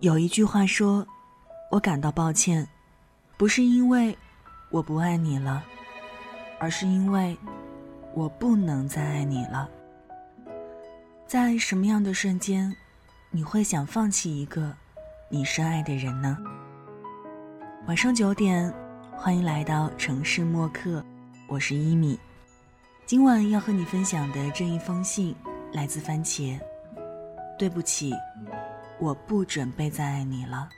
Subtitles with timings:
[0.00, 1.06] 有一句话说
[1.70, 2.66] ：“我感到抱歉，
[3.36, 4.16] 不是因为
[4.70, 5.62] 我不爱你了，
[6.58, 7.36] 而是因为
[8.14, 9.68] 我不能再爱你了。”
[11.28, 12.74] 在什么样的瞬间，
[13.30, 14.74] 你会想放弃一个
[15.28, 16.36] 你深爱的人呢？
[17.86, 18.72] 晚上九点，
[19.16, 21.04] 欢迎来到城市默客，
[21.46, 22.18] 我是一米。
[23.10, 25.34] 今晚要和你分享的这一封信，
[25.72, 26.56] 来自番茄。
[27.58, 28.12] 对不起。
[29.00, 30.68] 我不准备再爱你了。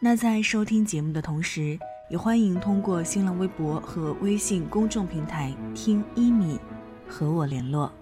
[0.00, 1.78] 那在收听节目的同时，
[2.08, 6.58] 也欢迎通过新浪微博和微信公众平台“听一米”
[7.06, 7.92] 和我联络。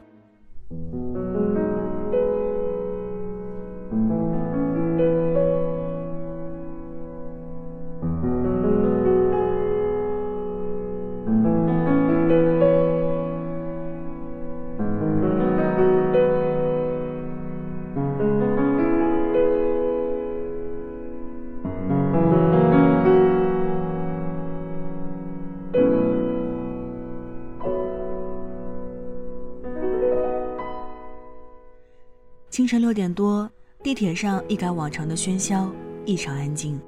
[32.89, 33.47] 六点多，
[33.83, 35.71] 地铁上一改往常的喧嚣，
[36.07, 36.81] 异常安静。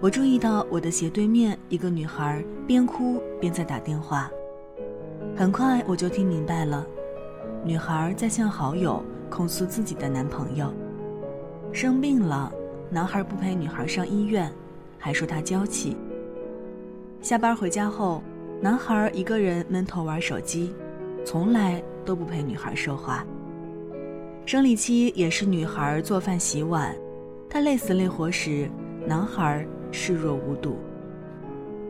[0.00, 4.28] 我注意到我的斜对面一个女孩边哭边在打电话。
[5.36, 6.84] 很快我就听明白了，
[7.62, 10.74] 女孩在向好友控诉自己的男朋友
[11.72, 12.52] 生病了，
[12.90, 14.52] 男孩不陪女孩上医院，
[14.98, 15.96] 还说她娇气。
[17.20, 18.20] 下班回家后，
[18.60, 20.74] 男孩一个人闷头玩手机，
[21.24, 23.24] 从来都不陪女孩说话。
[24.46, 26.94] 生理期也是女孩做饭洗碗，
[27.48, 28.68] 她累死累活时，
[29.06, 30.76] 男孩视若无睹。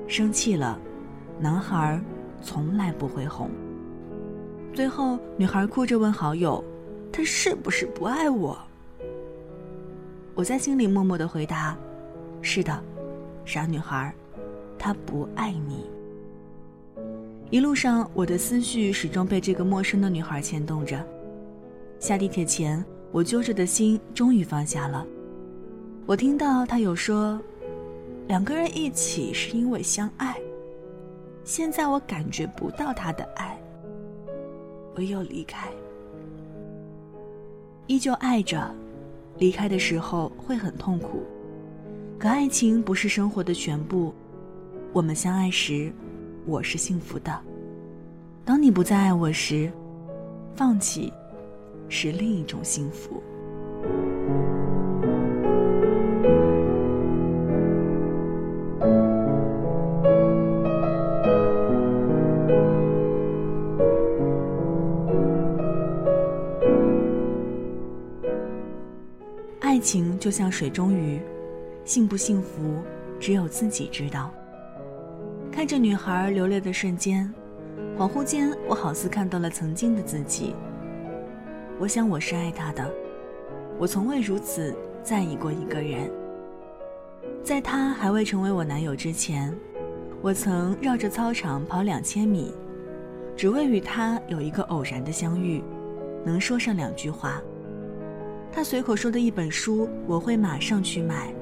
[0.06, 0.78] 生气了，
[1.40, 2.00] 男孩
[2.42, 3.50] 从来不会哄。
[4.72, 6.62] 最后，女孩哭着问好友
[7.10, 8.56] ：“他是不是不爱我？”
[10.36, 11.76] 我在心里默默的回答
[12.40, 12.80] ：“是的，
[13.44, 14.14] 傻女孩，
[14.78, 15.86] 他不爱你。”
[17.50, 21.04] 一路上，我的思绪始终被这个陌生的女孩牵动着。
[22.04, 25.06] 下地铁前，我揪着的心终于放下了。
[26.04, 27.40] 我听到他有说，
[28.28, 30.36] 两个人一起是因为相爱。
[31.44, 33.58] 现在我感觉不到他的爱，
[34.96, 35.66] 唯有离开。
[37.86, 38.70] 依旧爱着，
[39.38, 41.22] 离开的时候会很痛苦。
[42.18, 44.12] 可爱情不是生活的全部。
[44.92, 45.90] 我们相爱时，
[46.44, 47.40] 我是幸福的。
[48.44, 49.72] 当你不再爱我时，
[50.54, 51.10] 放弃。
[51.88, 53.22] 是另一种幸福。
[69.60, 71.20] 爱情就像水中鱼，
[71.84, 72.82] 幸不幸福，
[73.18, 74.32] 只有自己知道。
[75.50, 77.32] 看着女孩流泪的瞬间，
[77.96, 80.54] 恍惚间，我好似看到了曾经的自己。
[81.76, 82.88] 我想我是爱他的，
[83.78, 86.08] 我从未如此在意过一个人。
[87.42, 89.52] 在他还未成为我男友之前，
[90.22, 92.54] 我曾绕着操场跑两千米，
[93.36, 95.62] 只为与他有一个偶然的相遇，
[96.24, 97.42] 能说上两句话。
[98.52, 101.34] 他随口说的一本书，我会马上去买；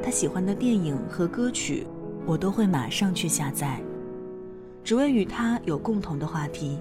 [0.00, 1.84] 他喜欢的电影和歌曲，
[2.24, 3.80] 我都会马上去下载，
[4.84, 6.78] 只为与他有共同的话题。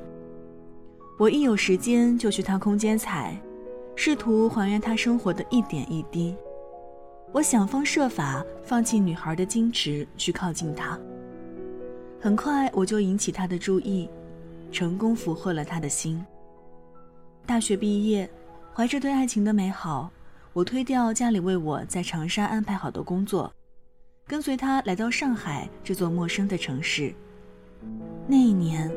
[1.17, 3.35] 我一有时间就去他空间采，
[3.95, 6.35] 试图还原他生活的一点一滴。
[7.31, 10.97] 我想方设法放弃女孩的矜持，去靠近他。
[12.19, 14.07] 很快我就引起他的注意，
[14.71, 16.23] 成功俘获了他的心。
[17.47, 18.29] 大学毕业，
[18.71, 20.11] 怀着对爱情的美好，
[20.53, 23.51] 我推掉家里为我在长沙安排好的工作，
[24.27, 27.11] 跟随他来到上海这座陌生的城市。
[28.27, 28.91] 那一年，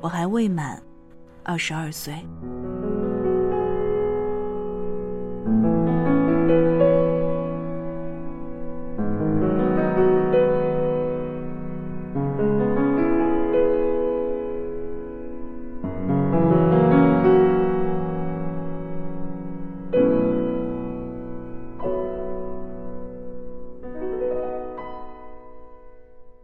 [0.00, 0.82] 我还未满。
[1.48, 2.12] 二十二岁。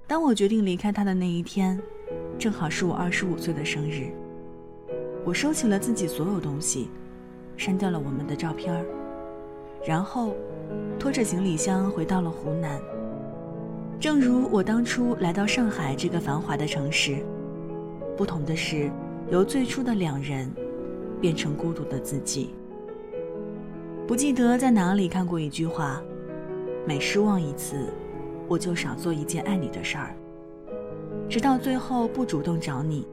[0.06, 1.80] 当我决定离开他的那一天，
[2.38, 4.12] 正好是我二十五岁的生日。
[5.24, 6.88] 我收起了自己所有东西，
[7.56, 8.84] 删掉了我们的照片儿，
[9.86, 10.34] 然后
[10.98, 12.80] 拖着行李箱回到了湖南。
[14.00, 17.24] 正如我当初来到上海这个繁华的城市，
[18.16, 18.90] 不同的是，
[19.30, 20.50] 由最初的两人
[21.20, 22.50] 变成孤独的自己。
[24.08, 26.02] 不记得在哪里看过一句话：
[26.84, 27.92] 每失望一次，
[28.48, 30.16] 我就少做一件爱你的事儿。
[31.28, 33.06] 直到最后不主动找你，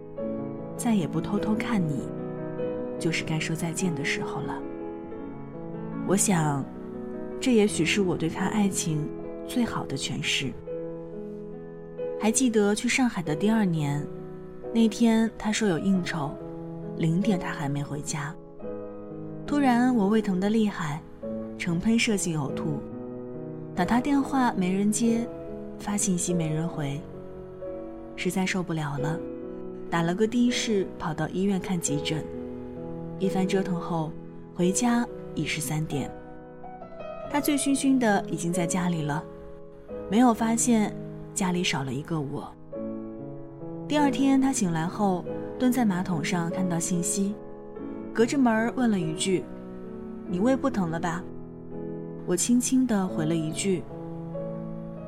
[0.80, 2.08] 再也不偷偷看你，
[2.98, 4.58] 就是该说再见的时候了。
[6.08, 6.64] 我想，
[7.38, 9.06] 这也许是我对他爱情
[9.46, 10.54] 最好的诠释。
[12.18, 14.02] 还记得去上海的第二年，
[14.74, 16.32] 那天他说有应酬，
[16.98, 18.34] 零点他还没回家。
[19.46, 21.02] 突然我胃疼的厉害，
[21.58, 22.80] 成喷射性呕吐，
[23.76, 25.28] 打他电话没人接，
[25.78, 27.02] 发信息没人回。
[28.16, 29.20] 实在受不了了，
[29.90, 32.24] 打了个的士跑到医院看急诊。
[33.18, 34.12] 一番折腾后，
[34.56, 35.06] 回家
[35.36, 36.10] 已是三点。
[37.32, 39.24] 他醉醺醺的已经在家里了，
[40.10, 40.96] 没有发现
[41.34, 42.48] 家里少了一个我。
[43.88, 45.26] 第二天他醒来后，
[45.58, 47.36] 蹲在马桶上看到信息，
[48.14, 49.44] 隔着门问了一句
[50.30, 51.24] ：“你胃不疼了吧？”
[52.26, 53.84] 我轻轻的回了一句：“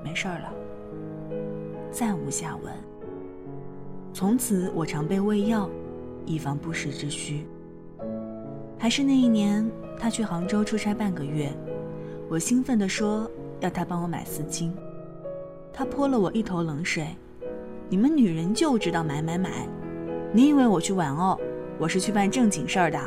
[0.03, 0.53] 没事儿了。”
[1.91, 2.73] 再无下文。
[4.13, 5.69] 从此我常备胃药，
[6.25, 7.45] 以防不时之需。
[8.77, 9.69] 还是那一年，
[9.99, 11.51] 他去杭州出差半个月，
[12.27, 13.29] 我兴奋地说
[13.59, 14.71] 要他帮我买丝巾，
[15.71, 17.07] 他泼了我一头冷水
[17.89, 19.67] ：“你们女人就知道买买买，
[20.33, 21.39] 你以为我去玩哦？
[21.79, 22.99] 我是去办正经事儿的。”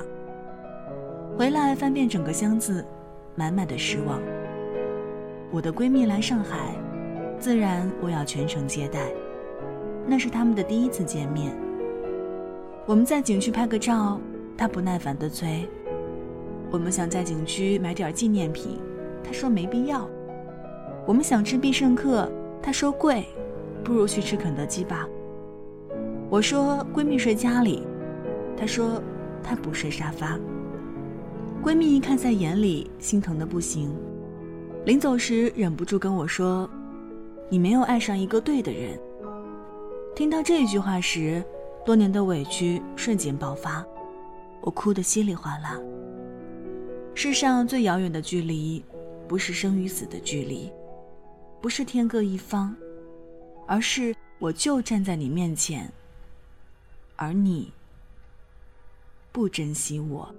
[1.37, 2.85] 回来翻遍整个箱子，
[3.35, 4.21] 满满的失望。
[5.51, 6.75] 我的闺蜜来上海，
[7.39, 9.13] 自然我要全程接待。
[10.07, 11.57] 那是他们的第一次见面。
[12.87, 14.21] 我们在景区拍个照，
[14.57, 15.69] 他不耐烦地催。
[16.71, 18.79] 我们想在景区买点纪念品，
[19.23, 20.09] 他说没必要。
[21.07, 22.31] 我们想吃必胜客，
[22.63, 23.25] 他说贵，
[23.83, 25.09] 不如去吃肯德基吧。
[26.29, 27.83] 我说闺蜜睡家里，
[28.57, 29.01] 她说
[29.43, 30.39] 她不睡沙发。
[31.63, 33.95] 闺蜜看在眼里，心疼的不行。
[34.85, 36.69] 临走时忍不住跟我说
[37.49, 38.99] ：“你没有爱上一个对的人。”
[40.15, 41.45] 听到这句话时，
[41.85, 43.85] 多年的委屈瞬间爆发，
[44.61, 45.77] 我哭得稀里哗啦。
[47.17, 48.85] 世上最遥远的距离，
[49.27, 50.73] 不是生与死的距离，
[51.61, 52.77] 不是天各一方，
[53.67, 55.93] 而是我就站在你面前，
[57.17, 57.73] 而你
[59.33, 60.33] 不珍惜我。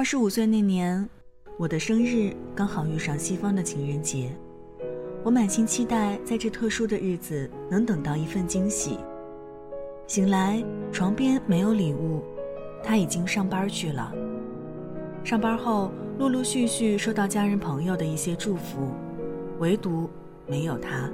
[0.00, 1.06] 二十五岁那年，
[1.58, 4.30] 我的生日刚好遇上西方的情人节，
[5.22, 8.96] 我满心期待在这特殊的日子能等到一份惊喜。
[10.06, 12.22] 醒来，床边没有礼物，
[12.82, 14.10] 他已经上班去了。
[15.22, 18.92] 上班后，陆陆续续收到家人朋友的一些祝福，
[19.58, 20.08] 唯独
[20.46, 21.10] 没有他。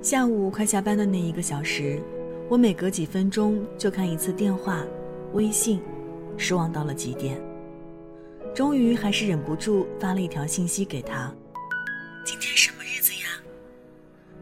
[0.00, 2.00] 下午快下班的那一个小时，
[2.48, 4.84] 我每隔几分钟就看一次电话、
[5.32, 5.80] 微信，
[6.36, 7.42] 失望到了极点。
[8.54, 11.32] 终于还是忍不住发了一条信息给他
[12.22, 13.40] ：“今天什么日子呀？”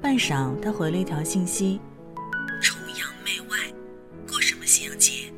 [0.02, 1.80] 半晌，他回了一条信息
[2.60, 3.56] ：“崇洋媚外，
[4.28, 5.32] 过什么西洋节？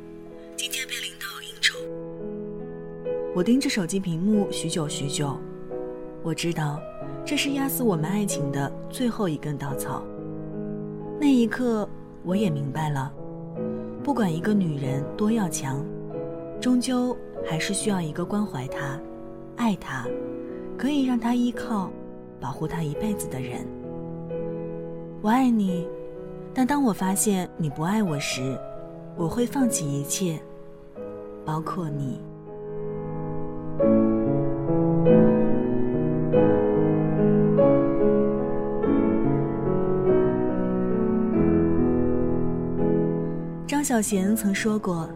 [0.57, 1.77] 今天被领导应酬。”
[3.35, 5.37] 我盯着手机屏幕许久许久，
[6.23, 6.81] 我知道，
[7.23, 10.03] 这是压死我们爱情的最后一根稻草。
[11.21, 11.87] 那一刻，
[12.23, 13.13] 我也明白了，
[14.03, 15.85] 不管一个女人多要强，
[16.59, 17.15] 终究。
[17.45, 18.99] 还是需要一个关怀他、
[19.55, 20.05] 爱他、
[20.77, 21.91] 可以让他依靠、
[22.39, 23.65] 保护他一辈子的人。
[25.21, 25.87] 我爱你，
[26.53, 28.57] 但当我发现你不爱我时，
[29.15, 30.39] 我会放弃一切，
[31.45, 32.19] 包括你。
[43.67, 45.09] 张小娴曾说过。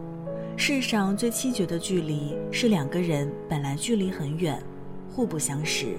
[0.60, 4.60] 世上最凄绝的距离是两个人本来距离很远，
[5.08, 5.94] 互不相识，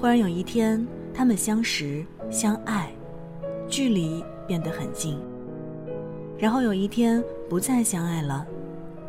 [0.00, 2.90] 忽然有一天他们相识相爱，
[3.68, 5.16] 距离变得很近。
[6.36, 8.44] 然后有一天不再相爱了，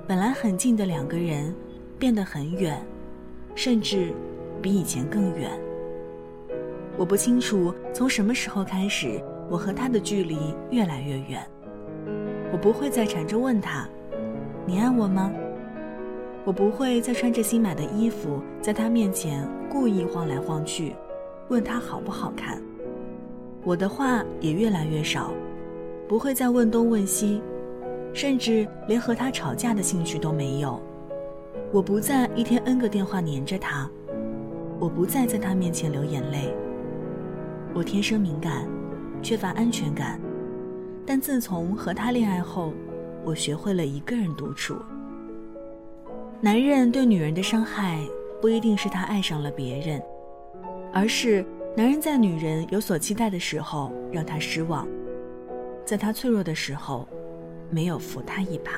[0.08, 1.52] 本来很近的两个人
[1.98, 2.80] 变得很远，
[3.56, 4.14] 甚至
[4.62, 5.50] 比以前更远。
[6.96, 10.38] 我不清楚从什么时候开始，我和他的距离
[10.70, 11.44] 越来越远。
[12.52, 13.90] 我不会再缠着问他。
[14.70, 15.34] 你爱我吗？
[16.46, 20.96] 我不会再穿着新买的衣服在他面前故意晃来晃去，
[21.48, 22.62] 问他好不好看。
[23.64, 25.34] 我的话也越来越少，
[26.08, 27.42] 不会再问东问西，
[28.14, 30.80] 甚至连和他吵架的兴趣都没有。
[31.72, 33.90] 我不再一天 N 个电话黏着他，
[34.80, 36.54] 我不再在他面前流眼泪。
[37.74, 38.68] 我天生敏感，
[39.24, 40.20] 缺乏安全感，
[41.08, 42.72] 但自从和他恋爱后，
[43.30, 44.76] 我学会了一个人独处。
[46.42, 48.04] 男人对女人的伤害，
[48.42, 50.02] 不一定是他爱上了别人，
[50.92, 51.46] 而是
[51.78, 54.88] 男人在女人有所期待的时候让她失望，
[55.86, 57.08] 在她脆弱的时候，
[57.70, 58.72] 没有扶她一把。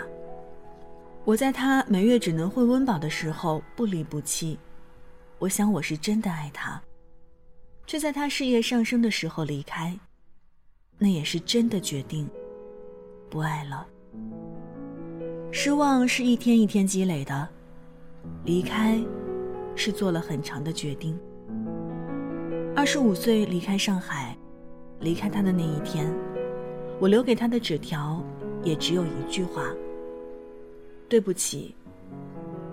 [1.23, 4.59] 我在他每月只能混温饱的时候不离不弃，
[5.39, 6.81] 我想我是真的爱他，
[7.87, 9.97] 却在他事业上升的时候离开，
[10.97, 12.27] 那也是真的决定
[13.29, 13.87] 不爱了。
[15.51, 17.47] 失望是一天一天积累的，
[18.45, 18.99] 离开
[19.75, 21.17] 是做了很长的决定。
[22.75, 24.35] 二十五岁离开上海，
[24.99, 26.09] 离开他的那一天，
[26.99, 28.23] 我留给他的纸条
[28.63, 29.63] 也只有一句话。
[31.09, 31.75] 对不起，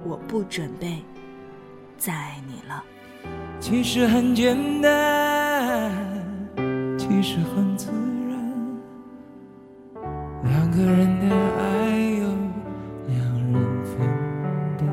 [0.05, 0.99] 我不准备
[1.97, 2.85] 再爱你了。
[3.59, 5.93] 其实很简单，
[6.97, 7.91] 其实很自，
[10.79, 12.29] 个人的爱有
[13.09, 13.19] 两
[13.51, 13.53] 人
[13.85, 13.99] 分
[14.79, 14.87] 担。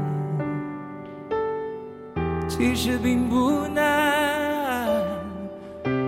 [2.50, 4.90] 其实并不难，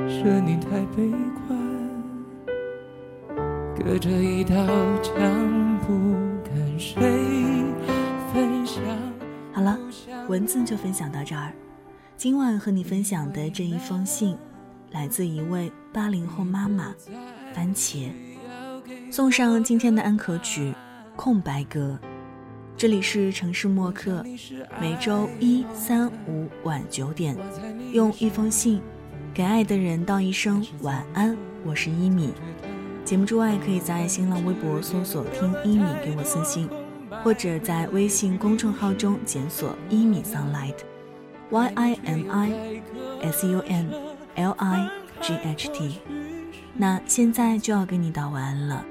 [0.10, 1.56] 是你太悲观，
[3.76, 4.56] 隔着一道
[5.04, 7.00] 墙不跟谁
[8.34, 8.82] 分享。
[9.54, 9.78] 好了，
[10.28, 11.54] 文字就分享到这儿。
[12.16, 14.36] 今晚和你分享的这一封信，
[14.90, 16.96] 来自一位八零后妈妈
[17.54, 18.10] 番茄，
[19.10, 20.72] 送上今天的安可曲
[21.16, 21.98] 《空白格》。
[22.76, 24.24] 这里是城市默客，
[24.82, 27.36] 每周一、三、五晚九点，
[27.94, 28.82] 用一封信
[29.34, 31.36] 给爱的人道一声晚安。
[31.64, 32.34] 我是一米。
[33.06, 36.70] 节目之外，可以在新浪微博搜索“听一米”给我私信，
[37.24, 42.82] 或者在微信公众号中检索“一米 sunlight”，y i m i
[43.22, 43.90] s u n
[44.36, 44.90] l i
[45.22, 46.02] g h t。
[46.74, 48.86] 那现在就要给你道晚安了，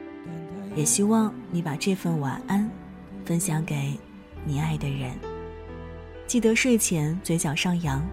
[0.77, 2.71] 也希望你把这份晚安
[3.25, 3.99] 分享给
[4.45, 5.11] 你爱的人。
[6.27, 8.05] 记得睡前嘴角上扬，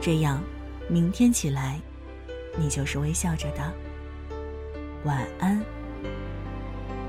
[0.00, 0.42] 这样
[0.88, 1.78] 明天起来，
[2.56, 3.72] 你就是微笑着的。
[5.04, 5.60] 晚安，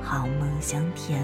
[0.02, 1.24] 好梦香甜。